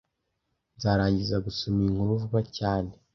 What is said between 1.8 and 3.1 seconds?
iyi nkuru vuba cyane